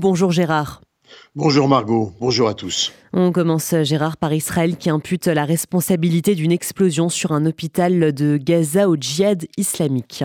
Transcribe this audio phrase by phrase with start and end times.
[0.00, 0.80] Bonjour Gérard.
[1.34, 2.92] Bonjour Margot, bonjour à tous.
[3.12, 8.36] On commence Gérard par Israël qui impute la responsabilité d'une explosion sur un hôpital de
[8.36, 10.22] Gaza au djihad islamique.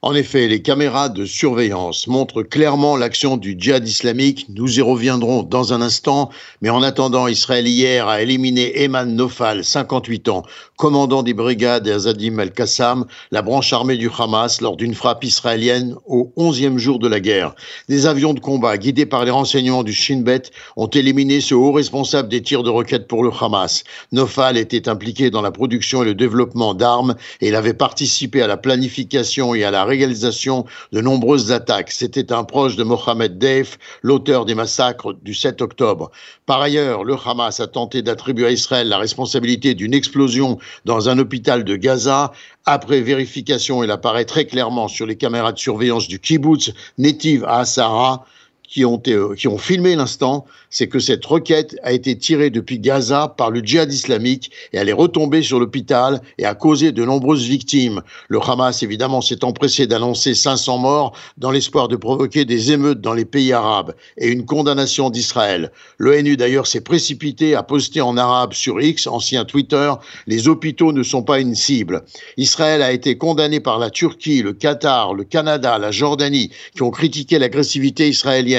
[0.00, 4.46] En effet, les caméras de surveillance montrent clairement l'action du djihad islamique.
[4.48, 6.30] Nous y reviendrons dans un instant.
[6.62, 10.44] Mais en attendant, Israël hier a éliminé Eman Nofal, 58 ans,
[10.76, 16.32] commandant des brigades Azadim al-Qassam, la branche armée du Hamas, lors d'une frappe israélienne au
[16.36, 17.56] 11e jour de la guerre.
[17.88, 21.72] Des avions de combat guidés par les renseignements du Shin Bet ont éliminé ce haut
[21.72, 23.82] responsable des tirs de roquettes pour le Hamas.
[24.12, 28.46] Nofal était impliqué dans la production et le développement d'armes et il avait participé à
[28.46, 31.90] la planification et à la réalisation de nombreuses attaques.
[31.90, 36.10] C'était un proche de Mohamed Deif, l'auteur des massacres du 7 octobre.
[36.46, 41.18] Par ailleurs, le Hamas a tenté d'attribuer à Israël la responsabilité d'une explosion dans un
[41.18, 42.32] hôpital de Gaza.
[42.66, 47.60] Après vérification, il apparaît très clairement sur les caméras de surveillance du kibbutz Netiv à
[47.60, 48.24] Asara
[48.68, 52.78] qui ont, euh, qui ont filmé l'instant, c'est que cette roquette a été tirée depuis
[52.78, 57.04] Gaza par le djihad islamique et elle est retombée sur l'hôpital et a causé de
[57.04, 58.02] nombreuses victimes.
[58.28, 63.14] Le Hamas, évidemment, s'est empressé d'annoncer 500 morts dans l'espoir de provoquer des émeutes dans
[63.14, 65.72] les pays arabes et une condamnation d'Israël.
[65.96, 69.92] L'ONU, d'ailleurs, s'est précipité à poster en arabe sur X, ancien Twitter,
[70.26, 72.04] les hôpitaux ne sont pas une cible.
[72.36, 76.90] Israël a été condamné par la Turquie, le Qatar, le Canada, la Jordanie, qui ont
[76.90, 78.57] critiqué l'agressivité israélienne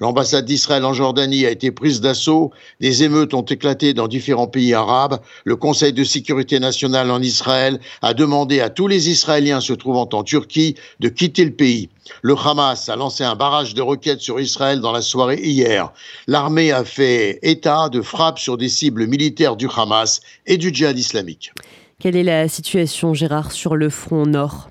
[0.00, 2.50] L'ambassade d'Israël en Jordanie a été prise d'assaut.
[2.80, 5.20] Des émeutes ont éclaté dans différents pays arabes.
[5.44, 10.08] Le Conseil de sécurité nationale en Israël a demandé à tous les Israéliens se trouvant
[10.12, 11.88] en Turquie de quitter le pays.
[12.22, 15.92] Le Hamas a lancé un barrage de roquettes sur Israël dans la soirée hier.
[16.26, 20.98] L'armée a fait état de frappes sur des cibles militaires du Hamas et du djihad
[20.98, 21.52] islamique.
[22.00, 24.70] Quelle est la situation, Gérard, sur le front nord?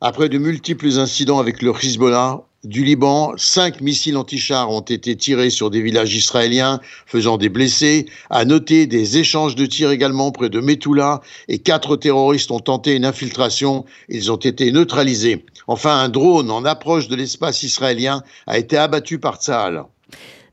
[0.00, 5.50] Après de multiples incidents avec le Hezbollah, du Liban, cinq missiles antichars ont été tirés
[5.50, 8.06] sur des villages israéliens, faisant des blessés.
[8.30, 12.94] À noter des échanges de tirs également près de Metula et quatre terroristes ont tenté
[12.94, 13.84] une infiltration.
[14.08, 15.44] Ils ont été neutralisés.
[15.66, 19.84] Enfin, un drone en approche de l'espace israélien a été abattu par Tzahal.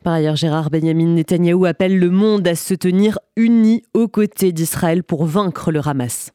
[0.04, 5.04] Par ailleurs, Gérard Benjamin Netanyahou appelle le monde à se tenir uni aux côtés d'Israël
[5.04, 6.32] pour vaincre le Hamas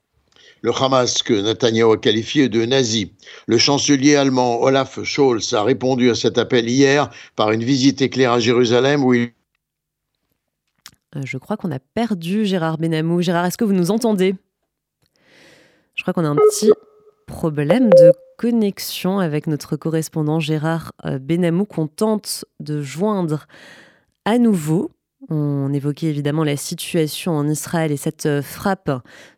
[0.65, 3.13] le Hamas que Netanyahu a qualifié de nazi.
[3.47, 8.33] Le chancelier allemand Olaf Scholz a répondu à cet appel hier par une visite éclair
[8.33, 9.33] à Jérusalem où il
[11.17, 13.21] euh, je crois qu'on a perdu Gérard Benamou.
[13.21, 14.37] Gérard, est-ce que vous nous entendez?
[15.95, 16.73] Je crois qu'on a un petit
[17.27, 23.49] problème de connexion avec notre correspondant Gérard euh, Benamou qu'on tente de joindre
[24.25, 24.93] à nouveau.
[25.31, 28.91] On évoquait évidemment la situation en Israël et cette euh, frappe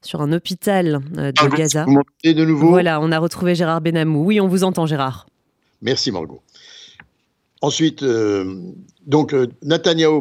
[0.03, 1.85] sur un hôpital euh, de Gaza.
[1.85, 2.69] Vous de nouveau?
[2.69, 4.25] Voilà, on a retrouvé Gérard Benamou.
[4.25, 5.27] Oui, on vous entend, Gérard.
[5.83, 6.43] Merci, Margot.
[7.63, 8.73] Ensuite, euh,
[9.07, 9.47] donc euh,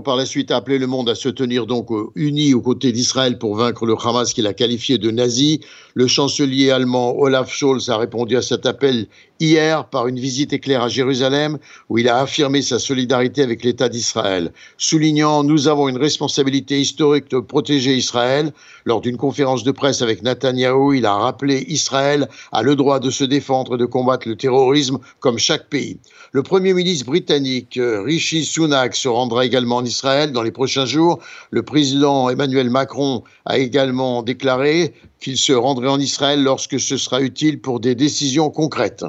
[0.03, 3.39] par la suite a appelé le monde à se tenir donc uni aux côtés d'Israël
[3.39, 5.61] pour vaincre le Hamas qu'il a qualifié de nazi.
[5.95, 9.07] Le chancelier allemand Olaf Scholz a répondu à cet appel
[9.39, 11.57] hier par une visite éclair à Jérusalem
[11.89, 17.29] où il a affirmé sa solidarité avec l'État d'Israël, soulignant nous avons une responsabilité historique
[17.31, 18.53] de protéger Israël.
[18.85, 23.09] Lors d'une conférence de presse avec Netanyahou, il a rappelé Israël a le droit de
[23.09, 25.97] se défendre et de combattre le terrorisme comme chaque pays.
[26.31, 30.85] Le premier ministre britannique euh, Rishi Sunak se rendra également en Israël dans les prochains
[30.85, 31.19] jours.
[31.51, 37.21] Le président Emmanuel Macron a également déclaré qu'il se rendrait en Israël lorsque ce sera
[37.21, 39.05] utile pour des décisions concrètes.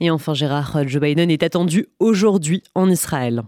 [0.00, 3.42] Et enfin, Gérard, Joe Biden est attendu aujourd'hui en Israël.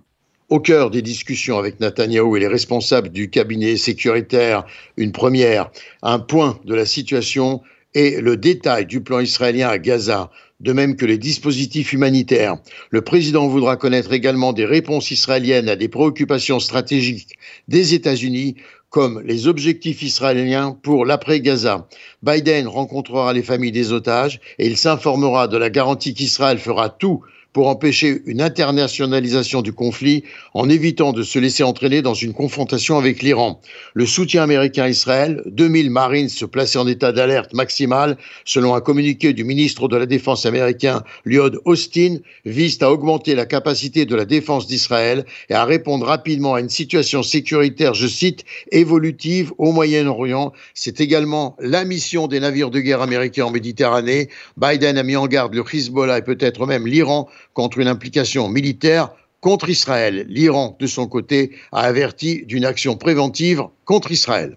[0.49, 4.65] Au cœur des discussions avec Netanyahou et les responsables du cabinet sécuritaire,
[4.97, 5.71] une première,
[6.03, 7.63] un point de la situation
[7.95, 10.31] et le détail du plan israélien à Gaza
[10.61, 12.57] de même que les dispositifs humanitaires.
[12.91, 17.37] Le président voudra connaître également des réponses israéliennes à des préoccupations stratégiques
[17.69, 18.57] des États-Unis,
[18.89, 21.89] comme les objectifs israéliens pour l'après-Gaza.
[22.23, 27.23] Biden rencontrera les familles des otages et il s'informera de la garantie qu'Israël fera tout
[27.57, 32.99] pour empêcher une internationalisation du conflit en évitant de se laisser entraîner dans une confrontation
[32.99, 33.63] avec l'Iran.
[33.95, 38.83] Le soutien américain à Israël, 2000 Marines se placer en état d'alerte maximale, selon un
[38.83, 44.15] communiqué du ministre de la Défense américain Lloyd Austin, vise à augmenter la capacité de
[44.15, 49.73] la défense d'Israël et à répondre rapidement à une situation sécuritaire, je cite, évolutive au
[49.73, 50.53] Moyen-Orient.
[50.75, 54.29] C'est également la mission des navires de guerre américains en Méditerranée.
[54.59, 59.11] Biden a mis en garde le Hezbollah et peut-être même l'Iran contre une implication militaire
[59.41, 60.27] contre Israël.
[60.29, 64.57] L'Iran, de son côté, a averti d'une action préventive contre Israël.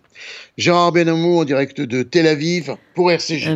[0.57, 3.47] Gérard Benamou en direct de Tel Aviv pour RCJ.